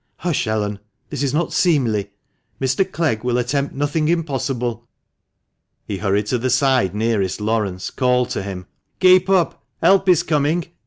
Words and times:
"Hush, 0.17 0.47
Ellen! 0.47 0.79
This 1.11 1.21
is 1.21 1.31
not 1.31 1.53
seemly. 1.53 2.09
Mr. 2.59 2.91
Clegg 2.91 3.23
will 3.23 3.37
attempt 3.37 3.75
nothing 3.75 4.07
impossible." 4.07 4.87
He 5.85 5.97
hurried 5.99 6.25
to 6.25 6.39
the 6.39 6.49
side 6.49 6.95
nearest 6.95 7.39
Laurence; 7.39 7.91
called 7.91 8.31
to 8.31 8.41
him, 8.41 8.65
"Keep 8.99 9.29
up; 9.29 9.63
help 9.79 10.09
is 10.09 10.23
coming!" 10.23 10.65